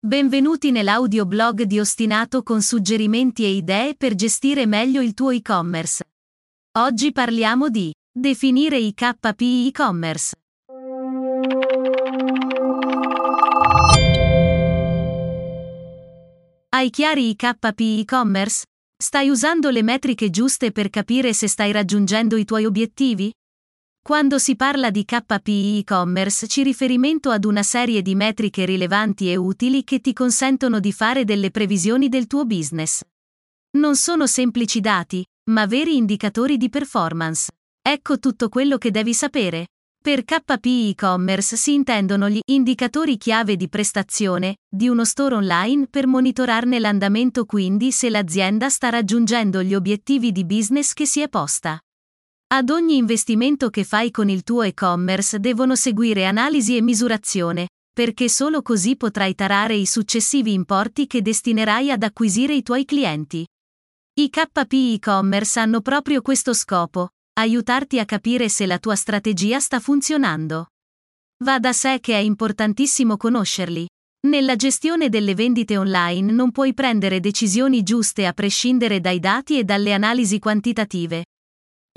Benvenuti 0.00 0.70
nell'audioblog 0.70 1.62
di 1.62 1.80
Ostinato 1.80 2.44
con 2.44 2.62
suggerimenti 2.62 3.42
e 3.42 3.48
idee 3.48 3.96
per 3.96 4.14
gestire 4.14 4.64
meglio 4.64 5.02
il 5.02 5.12
tuo 5.12 5.30
e-commerce. 5.30 6.04
Oggi 6.78 7.10
parliamo 7.10 7.68
di 7.68 7.92
definire 8.08 8.78
i 8.78 8.94
KPI 8.94 9.66
e-commerce. 9.66 10.36
Hai 16.68 16.90
chiari 16.90 17.30
i 17.30 17.34
KPI 17.34 18.00
e-commerce? 18.02 18.66
Stai 18.96 19.28
usando 19.28 19.68
le 19.70 19.82
metriche 19.82 20.30
giuste 20.30 20.70
per 20.70 20.90
capire 20.90 21.32
se 21.32 21.48
stai 21.48 21.72
raggiungendo 21.72 22.36
i 22.36 22.44
tuoi 22.44 22.66
obiettivi? 22.66 23.32
Quando 24.08 24.38
si 24.38 24.56
parla 24.56 24.88
di 24.88 25.04
KPI 25.04 25.80
e-commerce 25.80 26.46
ci 26.46 26.62
riferimento 26.62 27.28
ad 27.28 27.44
una 27.44 27.62
serie 27.62 28.00
di 28.00 28.14
metriche 28.14 28.64
rilevanti 28.64 29.30
e 29.30 29.36
utili 29.36 29.84
che 29.84 30.00
ti 30.00 30.14
consentono 30.14 30.80
di 30.80 30.92
fare 30.92 31.26
delle 31.26 31.50
previsioni 31.50 32.08
del 32.08 32.26
tuo 32.26 32.46
business. 32.46 33.02
Non 33.72 33.96
sono 33.96 34.26
semplici 34.26 34.80
dati, 34.80 35.22
ma 35.50 35.66
veri 35.66 35.96
indicatori 35.96 36.56
di 36.56 36.70
performance. 36.70 37.50
Ecco 37.82 38.18
tutto 38.18 38.48
quello 38.48 38.78
che 38.78 38.90
devi 38.90 39.12
sapere. 39.12 39.66
Per 40.02 40.24
KPI 40.24 40.88
e-commerce 40.88 41.56
si 41.56 41.74
intendono 41.74 42.30
gli 42.30 42.40
indicatori 42.46 43.18
chiave 43.18 43.56
di 43.56 43.68
prestazione 43.68 44.56
di 44.66 44.88
uno 44.88 45.04
store 45.04 45.34
online 45.34 45.86
per 45.86 46.06
monitorarne 46.06 46.78
l'andamento 46.78 47.44
quindi 47.44 47.92
se 47.92 48.08
l'azienda 48.08 48.70
sta 48.70 48.88
raggiungendo 48.88 49.62
gli 49.62 49.74
obiettivi 49.74 50.32
di 50.32 50.46
business 50.46 50.94
che 50.94 51.04
si 51.04 51.20
è 51.20 51.28
posta. 51.28 51.78
Ad 52.50 52.70
ogni 52.70 52.96
investimento 52.96 53.68
che 53.68 53.84
fai 53.84 54.10
con 54.10 54.30
il 54.30 54.42
tuo 54.42 54.62
e-commerce 54.62 55.38
devono 55.38 55.76
seguire 55.76 56.24
analisi 56.24 56.78
e 56.78 56.80
misurazione, 56.80 57.68
perché 57.92 58.30
solo 58.30 58.62
così 58.62 58.96
potrai 58.96 59.34
tarare 59.34 59.74
i 59.74 59.84
successivi 59.84 60.54
importi 60.54 61.06
che 61.06 61.20
destinerai 61.20 61.90
ad 61.90 62.02
acquisire 62.02 62.54
i 62.54 62.62
tuoi 62.62 62.86
clienti. 62.86 63.46
I 64.14 64.30
KPI 64.30 64.94
e-commerce 64.94 65.60
hanno 65.60 65.82
proprio 65.82 66.22
questo 66.22 66.54
scopo, 66.54 67.10
aiutarti 67.34 67.98
a 67.98 68.06
capire 68.06 68.48
se 68.48 68.64
la 68.64 68.78
tua 68.78 68.96
strategia 68.96 69.60
sta 69.60 69.78
funzionando. 69.78 70.68
Va 71.44 71.58
da 71.58 71.74
sé 71.74 71.98
che 72.00 72.14
è 72.14 72.18
importantissimo 72.18 73.18
conoscerli. 73.18 73.86
Nella 74.26 74.56
gestione 74.56 75.10
delle 75.10 75.34
vendite 75.34 75.76
online 75.76 76.32
non 76.32 76.50
puoi 76.50 76.72
prendere 76.72 77.20
decisioni 77.20 77.82
giuste 77.82 78.24
a 78.24 78.32
prescindere 78.32 79.00
dai 79.00 79.20
dati 79.20 79.58
e 79.58 79.64
dalle 79.64 79.92
analisi 79.92 80.38
quantitative, 80.38 81.24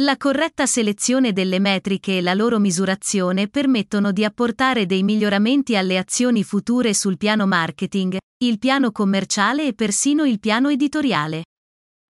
la 0.02 0.18
corretta 0.18 0.66
selezione 0.66 1.32
delle 1.32 1.60
metriche 1.60 2.18
e 2.18 2.22
la 2.22 2.34
loro 2.34 2.58
misurazione 2.58 3.48
permettono 3.48 4.12
di 4.12 4.26
apportare 4.26 4.88
dei 4.88 5.04
miglioramenti 5.04 5.76
alle 5.76 6.00
azioni 6.00 6.44
future 6.44 6.96
sul 6.96 7.18
piano 7.18 7.46
marketing, 7.46 8.18
il 8.44 8.58
piano 8.58 8.92
commerciale 8.92 9.68
e 9.68 9.74
persino 9.74 10.24
il 10.24 10.40
piano 10.40 10.70
editoriale. 10.70 11.44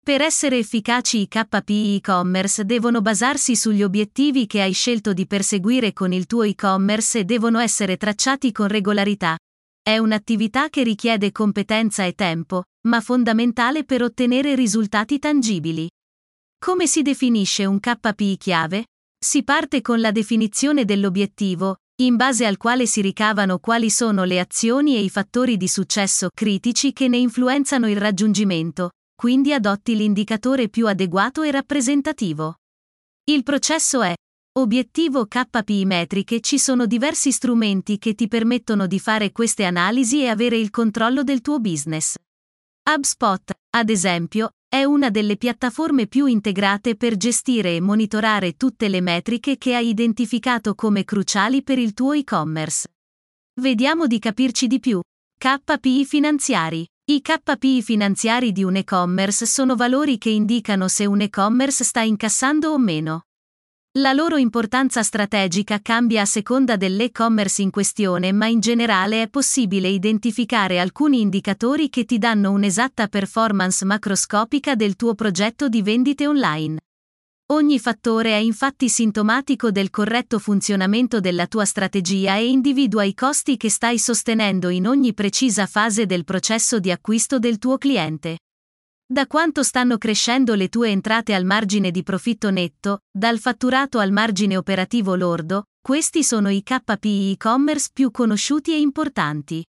Per 0.06 0.22
essere 0.22 0.60
efficaci 0.60 1.22
i 1.22 1.28
KPI 1.28 1.96
e-commerce 1.96 2.64
devono 2.64 3.02
basarsi 3.02 3.56
sugli 3.56 3.82
obiettivi 3.82 4.46
che 4.46 4.62
hai 4.62 4.74
scelto 4.74 5.12
di 5.12 5.26
perseguire 5.26 5.92
con 5.92 6.14
il 6.14 6.28
tuo 6.28 6.44
e-commerce 6.44 7.20
e 7.20 7.26
devono 7.26 7.58
essere 7.58 7.98
tracciati 7.98 8.52
con 8.52 8.68
regolarità. 8.68 9.36
È 9.82 9.98
un'attività 9.98 10.70
che 10.70 10.84
richiede 10.84 11.32
competenza 11.32 12.04
e 12.04 12.14
tempo, 12.14 12.66
ma 12.88 13.02
fondamentale 13.02 13.84
per 13.84 14.04
ottenere 14.04 14.54
risultati 14.54 15.18
tangibili. 15.18 15.90
Come 16.62 16.88
si 16.88 17.02
definisce 17.02 17.64
un 17.64 17.80
KPI 17.80 18.36
chiave? 18.36 18.88
Si 19.18 19.44
parte 19.44 19.80
con 19.80 20.02
la 20.02 20.12
definizione 20.12 20.84
dell'obiettivo, 20.84 21.78
in 22.02 22.18
base 22.18 22.46
al 22.46 22.58
quale 22.58 22.86
si 22.86 23.00
ricavano 23.00 23.60
quali 23.60 23.90
sono 23.90 24.26
le 24.26 24.42
azioni 24.42 24.98
e 24.98 25.00
i 25.00 25.10
fattori 25.10 25.56
di 25.56 25.70
successo 25.70 26.28
critici 26.34 26.92
che 26.92 27.08
ne 27.08 27.16
influenzano 27.16 27.90
il 27.90 27.96
raggiungimento, 27.96 28.92
quindi 29.16 29.54
adotti 29.54 29.96
l'indicatore 29.96 30.68
più 30.68 30.88
adeguato 30.88 31.44
e 31.44 31.52
rappresentativo. 31.52 32.56
Il 33.24 33.44
processo 33.44 34.02
è 34.02 34.14
Obiettivo 34.60 35.28
KPI 35.28 35.86
metriche 35.86 36.42
ci 36.42 36.60
sono 36.60 36.86
diversi 36.88 37.32
strumenti 37.32 37.98
che 37.98 38.16
ti 38.16 38.28
permettono 38.28 38.86
di 38.86 39.00
fare 39.00 39.32
queste 39.32 39.64
analisi 39.64 40.24
e 40.24 40.28
avere 40.28 40.58
il 40.58 40.72
controllo 40.72 41.24
del 41.24 41.40
tuo 41.40 41.60
business. 41.60 42.16
HubSpot, 42.84 43.52
ad 43.78 43.90
esempio, 43.90 44.50
è 44.70 44.84
una 44.84 45.10
delle 45.10 45.36
piattaforme 45.36 46.06
più 46.06 46.28
integrate 46.28 46.96
per 46.96 47.18
gestire 47.18 47.76
e 47.76 47.82
monitorare 47.82 48.56
tutte 48.56 48.88
le 48.88 49.02
metriche 49.02 49.58
che 49.58 49.74
hai 49.74 49.90
identificato 49.90 50.76
come 50.76 51.04
cruciali 51.04 51.64
per 51.64 51.80
il 51.80 51.96
tuo 51.96 52.14
e-commerce. 52.14 52.88
Vediamo 53.60 54.06
di 54.06 54.20
capirci 54.20 54.68
di 54.68 54.80
più. 54.80 55.02
KPI 55.40 56.06
finanziari. 56.06 56.88
I 57.10 57.20
KPI 57.20 57.82
finanziari 57.82 58.52
di 58.52 58.64
un 58.64 58.76
e-commerce 58.76 59.48
sono 59.48 59.76
valori 59.76 60.20
che 60.20 60.30
indicano 60.30 60.88
se 60.88 61.08
un 61.08 61.22
e-commerce 61.22 61.84
sta 61.84 62.02
incassando 62.02 62.70
o 62.70 62.78
meno. 62.78 63.24
La 64.00 64.14
loro 64.14 64.38
importanza 64.38 65.04
strategica 65.04 65.82
cambia 65.82 66.22
a 66.22 66.26
seconda 66.26 66.78
dell'e-commerce 66.78 67.62
in 67.62 67.70
questione, 67.70 68.32
ma 68.32 68.46
in 68.48 68.62
generale 68.62 69.24
è 69.24 69.28
possibile 69.28 69.90
identificare 69.90 70.80
alcuni 70.80 71.20
indicatori 71.20 71.90
che 71.90 72.06
ti 72.06 72.18
danno 72.18 72.52
un'esatta 72.52 73.10
performance 73.10 73.84
macroscopica 73.84 74.76
del 74.76 74.96
tuo 74.96 75.16
progetto 75.16 75.68
di 75.68 75.82
vendite 75.82 76.28
online. 76.28 76.80
Ogni 77.48 77.78
fattore 77.78 78.30
è 78.30 78.38
infatti 78.38 78.88
sintomatico 78.88 79.70
del 79.70 79.90
corretto 79.90 80.40
funzionamento 80.40 81.20
della 81.20 81.48
tua 81.48 81.66
strategia 81.66 82.38
e 82.38 82.48
individua 82.48 83.04
i 83.04 83.14
costi 83.14 83.58
che 83.58 83.70
stai 83.70 84.00
sostenendo 84.00 84.70
in 84.70 84.88
ogni 84.88 85.14
precisa 85.14 85.66
fase 85.66 86.06
del 86.06 86.24
processo 86.24 86.80
di 86.80 86.90
acquisto 86.90 87.38
del 87.38 87.58
tuo 87.58 87.78
cliente. 87.78 88.38
Da 89.12 89.26
quanto 89.26 89.64
stanno 89.64 89.98
crescendo 89.98 90.54
le 90.54 90.70
tue 90.70 90.92
entrate 90.92 91.34
al 91.34 91.44
margine 91.44 91.90
di 91.90 92.04
profitto 92.04 92.52
netto, 92.52 93.00
dal 93.10 93.40
fatturato 93.40 93.98
al 93.98 94.12
margine 94.12 94.56
operativo 94.56 95.16
lordo, 95.16 95.70
questi 95.82 96.24
sono 96.24 96.50
i 96.50 96.62
KPI 96.62 97.32
e-commerce 97.32 97.90
più 97.92 98.12
conosciuti 98.12 98.72
e 98.72 98.80
importanti. 98.80 99.66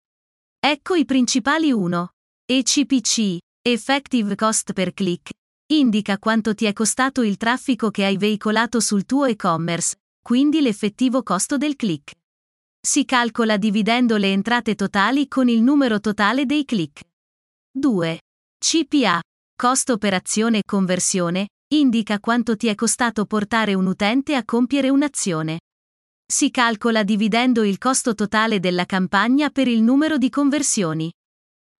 Ecco 0.58 0.96
i 0.96 1.04
principali 1.04 1.70
1. 1.70 2.08
ECPC, 2.46 3.38
Effective 3.62 4.34
Cost 4.34 4.72
per 4.72 4.92
Click, 4.92 5.30
indica 5.66 6.18
quanto 6.18 6.52
ti 6.52 6.64
è 6.64 6.72
costato 6.72 7.22
il 7.22 7.36
traffico 7.36 7.92
che 7.92 8.04
hai 8.04 8.16
veicolato 8.16 8.80
sul 8.80 9.06
tuo 9.06 9.24
e-commerce, 9.26 10.00
quindi 10.20 10.60
l'effettivo 10.60 11.22
costo 11.22 11.56
del 11.56 11.76
click. 11.76 12.12
Si 12.84 13.04
calcola 13.04 13.56
dividendo 13.56 14.16
le 14.16 14.32
entrate 14.32 14.74
totali 14.74 15.28
con 15.28 15.48
il 15.48 15.62
numero 15.62 16.00
totale 16.00 16.44
dei 16.44 16.64
click. 16.64 17.02
2. 17.70 18.18
CPA, 18.58 19.20
costo 19.56 19.92
operazione 19.92 20.62
conversione, 20.66 21.48
indica 21.74 22.18
quanto 22.18 22.56
ti 22.56 22.66
è 22.66 22.74
costato 22.74 23.24
portare 23.24 23.74
un 23.74 23.86
utente 23.86 24.34
a 24.34 24.44
compiere 24.44 24.88
un'azione. 24.88 25.60
Si 26.30 26.50
calcola 26.50 27.04
dividendo 27.04 27.62
il 27.62 27.78
costo 27.78 28.14
totale 28.14 28.58
della 28.58 28.84
campagna 28.84 29.48
per 29.50 29.68
il 29.68 29.80
numero 29.80 30.18
di 30.18 30.28
conversioni. 30.28 31.10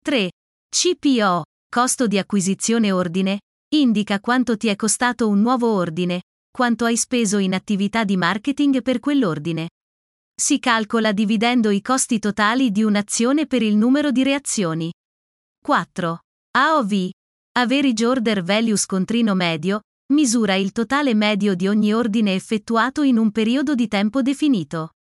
3. 0.03 0.31
CPO, 0.71 1.43
costo 1.69 2.07
di 2.07 2.17
acquisizione 2.17 2.93
ordine, 2.93 3.41
indica 3.75 4.21
quanto 4.21 4.57
ti 4.57 4.69
è 4.69 4.77
costato 4.77 5.29
un 5.29 5.41
nuovo 5.41 5.73
ordine, 5.73 6.23
quanto 6.51 6.85
hai 6.85 6.97
speso 6.97 7.39
in 7.39 7.55
attività 7.55 8.05
di 8.05 8.17
marketing 8.17 8.83
per 8.83 9.01
quell'ordine. 9.01 9.69
Si 10.35 10.61
calcola 10.61 11.13
dividendo 11.13 11.71
i 11.71 11.83
costi 11.83 12.21
totali 12.21 12.71
di 12.71 12.85
un'azione 12.85 13.47
per 13.47 13.63
il 13.63 13.77
numero 13.77 14.13
di 14.13 14.23
reazioni. 14.23 14.93
4. 15.61 16.21
AOV, 16.51 17.11
Average 17.59 18.07
Order 18.07 18.43
Value 18.43 18.77
scontrino 18.77 19.35
medio, 19.35 19.81
misura 20.13 20.55
il 20.55 20.73
totale 20.73 21.15
medio 21.15 21.55
di 21.55 21.69
ogni 21.69 21.93
ordine 21.93 22.35
effettuato 22.35 23.03
in 23.03 23.19
un 23.19 23.31
periodo 23.31 23.75
di 23.75 23.87
tempo 23.87 24.23
definito. 24.23 24.95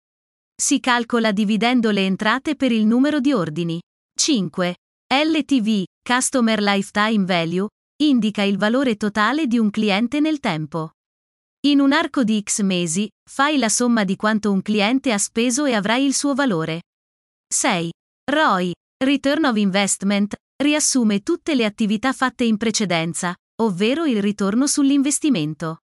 Si 0.56 0.80
calcola 0.80 1.32
dividendo 1.32 1.90
le 1.90 2.06
entrate 2.06 2.56
per 2.56 2.72
il 2.72 2.86
numero 2.86 3.20
di 3.20 3.32
ordini. 3.32 3.80
5. 4.18 4.76
LTV, 5.12 5.84
Customer 6.02 6.60
Lifetime 6.62 7.24
Value, 7.24 7.68
indica 8.02 8.42
il 8.42 8.56
valore 8.56 8.96
totale 8.96 9.46
di 9.46 9.58
un 9.58 9.70
cliente 9.70 10.20
nel 10.20 10.40
tempo. 10.40 10.92
In 11.66 11.80
un 11.80 11.92
arco 11.92 12.24
di 12.24 12.40
X 12.42 12.62
mesi, 12.62 13.08
fai 13.28 13.58
la 13.58 13.68
somma 13.68 14.04
di 14.04 14.16
quanto 14.16 14.50
un 14.50 14.62
cliente 14.62 15.12
ha 15.12 15.18
speso 15.18 15.64
e 15.64 15.74
avrai 15.74 16.04
il 16.04 16.14
suo 16.14 16.34
valore. 16.34 16.82
6. 17.52 17.90
ROI, 18.30 18.72
Return 19.04 19.44
of 19.44 19.56
Investment, 19.56 20.34
riassume 20.56 21.20
tutte 21.20 21.54
le 21.54 21.64
attività 21.64 22.12
fatte 22.12 22.44
in 22.44 22.56
precedenza, 22.56 23.34
ovvero 23.62 24.04
il 24.04 24.22
ritorno 24.22 24.66
sull'investimento. 24.66 25.82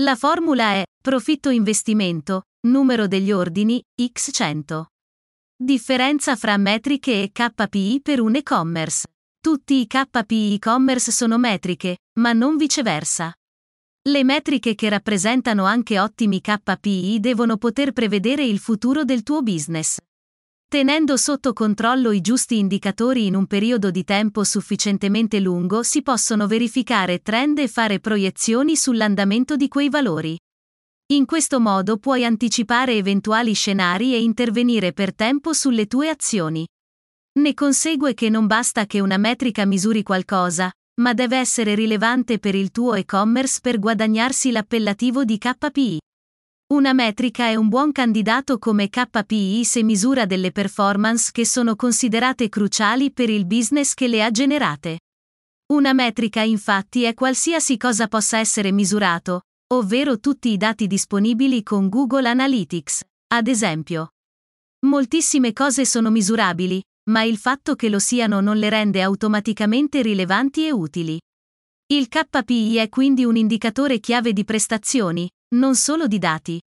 La 0.00 0.16
formula 0.16 0.72
è 0.72 0.84
profitto 1.00 1.50
investimento, 1.50 2.44
numero 2.66 3.06
degli 3.06 3.30
ordini, 3.30 3.82
x 4.12 4.30
100. 4.32 4.86
Differenza 5.56 6.34
fra 6.36 6.56
metriche 6.56 7.22
e 7.22 7.30
KPI 7.30 8.00
per 8.02 8.20
un 8.20 8.34
e-commerce. 8.34 9.06
Tutti 9.40 9.80
i 9.80 9.86
KPI 9.86 10.54
e-commerce 10.54 11.12
sono 11.12 11.38
metriche, 11.38 11.98
ma 12.18 12.32
non 12.32 12.56
viceversa. 12.56 13.32
Le 14.04 14.24
metriche 14.24 14.74
che 14.74 14.88
rappresentano 14.88 15.64
anche 15.64 16.00
ottimi 16.00 16.40
KPI 16.40 17.20
devono 17.20 17.56
poter 17.56 17.92
prevedere 17.92 18.44
il 18.44 18.58
futuro 18.58 19.04
del 19.04 19.22
tuo 19.22 19.42
business. 19.42 19.98
Tenendo 20.72 21.18
sotto 21.18 21.52
controllo 21.52 22.12
i 22.12 22.22
giusti 22.22 22.56
indicatori 22.56 23.26
in 23.26 23.34
un 23.34 23.46
periodo 23.46 23.90
di 23.90 24.04
tempo 24.04 24.42
sufficientemente 24.42 25.38
lungo 25.38 25.82
si 25.82 26.00
possono 26.00 26.46
verificare 26.46 27.18
trend 27.18 27.58
e 27.58 27.68
fare 27.68 28.00
proiezioni 28.00 28.74
sull'andamento 28.74 29.56
di 29.56 29.68
quei 29.68 29.90
valori. 29.90 30.34
In 31.12 31.26
questo 31.26 31.60
modo 31.60 31.98
puoi 31.98 32.24
anticipare 32.24 32.94
eventuali 32.94 33.52
scenari 33.52 34.14
e 34.14 34.22
intervenire 34.22 34.94
per 34.94 35.14
tempo 35.14 35.52
sulle 35.52 35.86
tue 35.86 36.08
azioni. 36.08 36.66
Ne 37.38 37.52
consegue 37.52 38.14
che 38.14 38.30
non 38.30 38.46
basta 38.46 38.86
che 38.86 39.00
una 39.00 39.18
metrica 39.18 39.66
misuri 39.66 40.02
qualcosa, 40.02 40.72
ma 41.02 41.12
deve 41.12 41.36
essere 41.36 41.74
rilevante 41.74 42.38
per 42.38 42.54
il 42.54 42.70
tuo 42.70 42.94
e-commerce 42.94 43.58
per 43.60 43.78
guadagnarsi 43.78 44.50
l'appellativo 44.50 45.22
di 45.22 45.36
KPI. 45.36 46.00
Una 46.72 46.94
metrica 46.94 47.48
è 47.48 47.54
un 47.54 47.68
buon 47.68 47.92
candidato 47.92 48.56
come 48.56 48.88
KPI 48.88 49.62
se 49.62 49.82
misura 49.82 50.24
delle 50.24 50.52
performance 50.52 51.28
che 51.30 51.44
sono 51.44 51.76
considerate 51.76 52.48
cruciali 52.48 53.12
per 53.12 53.28
il 53.28 53.44
business 53.44 53.92
che 53.92 54.08
le 54.08 54.24
ha 54.24 54.30
generate. 54.30 55.00
Una 55.66 55.92
metrica 55.92 56.40
infatti 56.40 57.02
è 57.02 57.12
qualsiasi 57.12 57.76
cosa 57.76 58.08
possa 58.08 58.38
essere 58.38 58.72
misurato, 58.72 59.42
ovvero 59.74 60.18
tutti 60.18 60.48
i 60.48 60.56
dati 60.56 60.86
disponibili 60.86 61.62
con 61.62 61.90
Google 61.90 62.26
Analytics, 62.26 63.04
ad 63.34 63.48
esempio. 63.48 64.12
Moltissime 64.86 65.52
cose 65.52 65.84
sono 65.84 66.08
misurabili, 66.08 66.82
ma 67.10 67.22
il 67.22 67.36
fatto 67.36 67.74
che 67.74 67.90
lo 67.90 67.98
siano 67.98 68.40
non 68.40 68.56
le 68.56 68.70
rende 68.70 69.02
automaticamente 69.02 70.00
rilevanti 70.00 70.64
e 70.64 70.72
utili. 70.72 71.20
Il 71.92 72.08
KPI 72.08 72.76
è 72.76 72.88
quindi 72.88 73.26
un 73.26 73.36
indicatore 73.36 74.00
chiave 74.00 74.32
di 74.32 74.44
prestazioni, 74.44 75.28
non 75.54 75.74
solo 75.74 76.06
di 76.06 76.18
dati. 76.18 76.60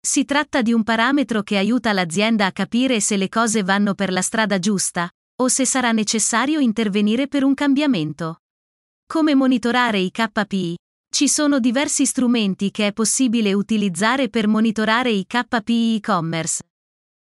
Si 0.00 0.24
tratta 0.24 0.62
di 0.62 0.72
un 0.72 0.82
parametro 0.82 1.42
che 1.42 1.56
aiuta 1.56 1.92
l'azienda 1.92 2.46
a 2.46 2.52
capire 2.52 3.00
se 3.00 3.16
le 3.16 3.28
cose 3.28 3.62
vanno 3.62 3.94
per 3.94 4.12
la 4.12 4.22
strada 4.22 4.58
giusta, 4.58 5.08
o 5.36 5.48
se 5.48 5.64
sarà 5.64 5.92
necessario 5.92 6.60
intervenire 6.60 7.26
per 7.26 7.42
un 7.42 7.54
cambiamento. 7.54 8.40
Come 9.06 9.34
monitorare 9.34 9.98
i 9.98 10.10
KPI? 10.10 10.76
Ci 11.14 11.28
sono 11.28 11.60
diversi 11.60 12.06
strumenti 12.06 12.70
che 12.70 12.88
è 12.88 12.92
possibile 12.92 13.52
utilizzare 13.52 14.28
per 14.28 14.48
monitorare 14.48 15.10
i 15.10 15.26
KPI 15.26 15.96
e-commerce. 15.96 16.62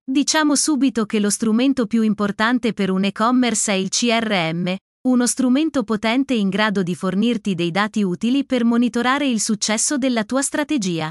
Diciamo 0.05 0.55
subito 0.55 1.06
che 1.06 1.20
lo 1.20 1.31
strumento 1.31 1.87
più 1.87 2.03
importante 2.03 2.73
per 2.73 2.91
un 2.91 3.05
e-commerce 3.05 3.73
è 3.73 3.75
il 3.75 3.88
CRM, 3.88 4.76
uno 5.02 5.26
strumento 5.26 5.82
potente 5.82 6.35
in 6.35 6.50
grado 6.50 6.82
di 6.82 6.94
fornirti 6.94 7.55
dei 7.55 7.70
dati 7.70 8.02
utili 8.02 8.44
per 8.44 8.64
monitorare 8.64 9.26
il 9.26 9.41
successo 9.41 9.97
della 9.97 10.25
tua 10.25 10.43
strategia. 10.43 11.11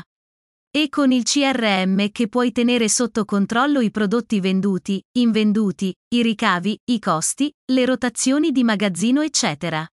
E 0.69 0.89
con 0.89 1.12
il 1.12 1.24
CRM 1.24 2.12
che 2.12 2.27
puoi 2.27 2.51
tenere 2.51 2.88
sotto 2.88 3.25
controllo 3.25 3.80
i 3.80 3.89
prodotti 3.89 4.39
venduti, 4.39 5.03
invenduti, 5.18 5.91
i 6.09 6.21
ricavi, 6.21 6.77
i 6.91 7.00
costi, 7.00 7.51
le 7.71 7.86
rotazioni 7.86 8.51
di 8.51 8.63
magazzino 8.63 9.24
eccetera. 9.24 9.88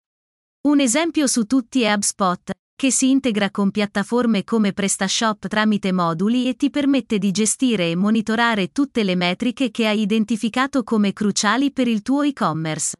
Un 0.61 0.79
esempio 0.79 1.27
su 1.27 1.45
tutti 1.45 1.83
è 1.83 1.93
HubSpot, 1.93 2.51
che 2.75 2.91
si 2.91 3.11
integra 3.11 3.51
con 3.51 3.69
piattaforme 3.69 4.43
come 4.43 4.73
PrestaShop 4.73 5.47
tramite 5.47 5.91
moduli 5.91 6.47
e 6.47 6.55
ti 6.55 6.71
permette 6.71 7.19
di 7.19 7.29
gestire 7.29 7.91
e 7.91 7.95
monitorare 7.95 8.71
tutte 8.71 9.03
le 9.03 9.13
metriche 9.13 9.69
che 9.69 9.85
hai 9.85 10.01
identificato 10.01 10.81
come 10.81 11.13
cruciali 11.13 11.71
per 11.71 11.87
il 11.87 12.01
tuo 12.01 12.23
e-commerce. 12.23 12.95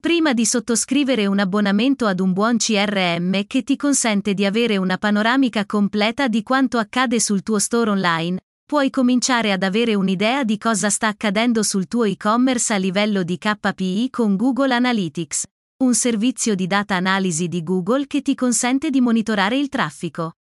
Prima 0.00 0.32
di 0.32 0.46
sottoscrivere 0.46 1.26
un 1.26 1.40
abbonamento 1.40 2.06
ad 2.06 2.20
un 2.20 2.32
buon 2.32 2.56
CRM 2.56 3.46
che 3.48 3.64
ti 3.64 3.74
consente 3.74 4.32
di 4.32 4.44
avere 4.44 4.76
una 4.76 4.96
panoramica 4.96 5.66
completa 5.66 6.28
di 6.28 6.44
quanto 6.44 6.78
accade 6.78 7.18
sul 7.18 7.42
tuo 7.42 7.58
store 7.58 7.90
online, 7.90 8.40
puoi 8.64 8.90
cominciare 8.90 9.50
ad 9.50 9.64
avere 9.64 9.96
un'idea 9.96 10.44
di 10.44 10.56
cosa 10.56 10.88
sta 10.88 11.08
accadendo 11.08 11.64
sul 11.64 11.88
tuo 11.88 12.04
e-commerce 12.04 12.72
a 12.72 12.76
livello 12.76 13.24
di 13.24 13.38
KPI 13.38 14.08
con 14.10 14.36
Google 14.36 14.72
Analytics, 14.72 15.46
un 15.82 15.94
servizio 15.94 16.54
di 16.54 16.68
data 16.68 16.94
analisi 16.94 17.48
di 17.48 17.64
Google 17.64 18.06
che 18.06 18.22
ti 18.22 18.36
consente 18.36 18.90
di 18.90 19.00
monitorare 19.00 19.58
il 19.58 19.68
traffico. 19.68 20.34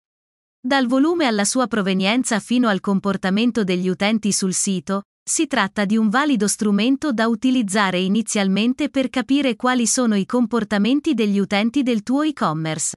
Dal 0.61 0.85
volume 0.85 1.25
alla 1.25 1.45
sua 1.45 1.65
provenienza 1.65 2.39
fino 2.39 2.67
al 2.67 2.79
comportamento 2.79 3.63
degli 3.63 3.89
utenti 3.89 4.31
sul 4.31 4.53
sito, 4.53 5.01
si 5.27 5.45
tratta 5.45 5.83
di 5.83 5.97
un 5.97 6.07
valido 6.07 6.47
strumento 6.47 7.11
da 7.11 7.27
utilizzare 7.27 7.99
inizialmente 7.99 8.89
per 8.89 9.09
capire 9.09 9.57
quali 9.57 9.85
sono 9.85 10.15
i 10.15 10.25
comportamenti 10.25 11.13
degli 11.13 11.37
utenti 11.37 11.83
del 11.83 12.01
tuo 12.01 12.21
e-commerce. 12.21 12.95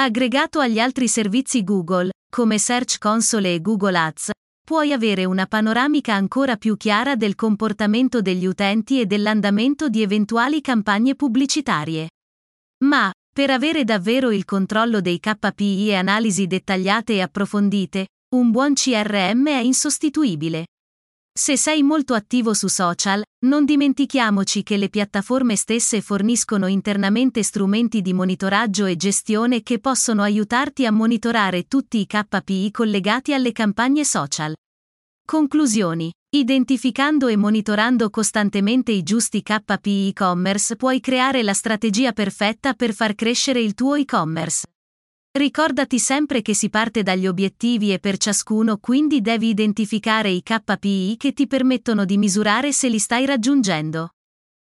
Aggregato 0.00 0.60
agli 0.60 0.78
altri 0.80 1.06
servizi 1.06 1.62
Google, 1.62 2.12
come 2.30 2.58
Search 2.58 2.96
Console 2.98 3.54
e 3.54 3.60
Google 3.60 3.98
Ads, 3.98 4.30
puoi 4.64 4.94
avere 4.94 5.26
una 5.26 5.44
panoramica 5.44 6.14
ancora 6.14 6.56
più 6.56 6.78
chiara 6.78 7.14
del 7.14 7.34
comportamento 7.34 8.22
degli 8.22 8.46
utenti 8.46 8.98
e 8.98 9.04
dell'andamento 9.04 9.90
di 9.90 10.00
eventuali 10.00 10.62
campagne 10.62 11.14
pubblicitarie. 11.14 12.08
Ma, 12.84 13.12
per 13.30 13.50
avere 13.50 13.84
davvero 13.84 14.30
il 14.30 14.46
controllo 14.46 15.02
dei 15.02 15.20
KPI 15.20 15.90
e 15.90 15.94
analisi 15.94 16.46
dettagliate 16.46 17.14
e 17.14 17.20
approfondite, 17.20 18.06
un 18.34 18.50
buon 18.50 18.72
CRM 18.72 19.46
è 19.46 19.58
insostituibile. 19.58 20.64
Se 21.42 21.56
sei 21.56 21.82
molto 21.82 22.12
attivo 22.12 22.52
su 22.52 22.68
social, 22.68 23.22
non 23.46 23.64
dimentichiamoci 23.64 24.62
che 24.62 24.76
le 24.76 24.90
piattaforme 24.90 25.56
stesse 25.56 26.02
forniscono 26.02 26.66
internamente 26.66 27.42
strumenti 27.42 28.02
di 28.02 28.12
monitoraggio 28.12 28.84
e 28.84 28.94
gestione 28.96 29.62
che 29.62 29.78
possono 29.78 30.20
aiutarti 30.20 30.84
a 30.84 30.92
monitorare 30.92 31.62
tutti 31.62 31.98
i 31.98 32.06
KPI 32.06 32.70
collegati 32.70 33.32
alle 33.32 33.52
campagne 33.52 34.04
social. 34.04 34.54
Conclusioni. 35.24 36.12
Identificando 36.28 37.26
e 37.26 37.38
monitorando 37.38 38.10
costantemente 38.10 38.92
i 38.92 39.02
giusti 39.02 39.42
KPI 39.42 40.08
e-commerce 40.08 40.76
puoi 40.76 41.00
creare 41.00 41.42
la 41.42 41.54
strategia 41.54 42.12
perfetta 42.12 42.74
per 42.74 42.92
far 42.92 43.14
crescere 43.14 43.60
il 43.60 43.72
tuo 43.72 43.94
e-commerce. 43.94 44.64
Ricordati 45.32 46.00
sempre 46.00 46.42
che 46.42 46.54
si 46.54 46.70
parte 46.70 47.04
dagli 47.04 47.28
obiettivi 47.28 47.92
e 47.92 48.00
per 48.00 48.16
ciascuno 48.16 48.78
quindi 48.78 49.20
devi 49.20 49.48
identificare 49.48 50.28
i 50.28 50.42
KPI 50.42 51.14
che 51.16 51.32
ti 51.32 51.46
permettono 51.46 52.04
di 52.04 52.18
misurare 52.18 52.72
se 52.72 52.88
li 52.88 52.98
stai 52.98 53.26
raggiungendo. 53.26 54.14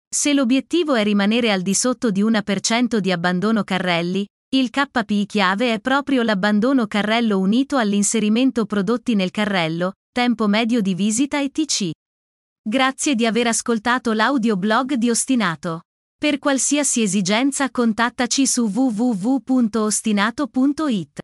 Se 0.06 0.34
l'obiettivo 0.34 0.94
è 0.94 1.02
rimanere 1.02 1.50
al 1.50 1.62
di 1.62 1.72
sotto 1.72 2.10
di 2.10 2.22
1% 2.22 2.98
di 2.98 3.10
abbandono 3.10 3.64
carrelli, 3.64 4.26
il 4.50 4.68
KPI 4.68 5.24
chiave 5.24 5.72
è 5.72 5.80
proprio 5.80 6.22
l'abbandono 6.22 6.86
carrello 6.86 7.38
unito 7.38 7.78
all'inserimento 7.78 8.66
prodotti 8.66 9.14
nel 9.14 9.30
carrello, 9.30 9.94
tempo 10.12 10.46
medio 10.46 10.82
di 10.82 10.94
visita 10.94 11.40
etc. 11.40 11.90
Grazie 12.62 13.14
di 13.14 13.24
aver 13.24 13.46
ascoltato 13.46 14.12
l'audioblog 14.12 14.92
di 14.94 15.08
Ostinato. 15.08 15.84
Per 16.20 16.38
qualsiasi 16.38 17.00
esigenza 17.00 17.70
contattaci 17.70 18.46
su 18.46 18.66
www.ostinato.it. 18.66 21.19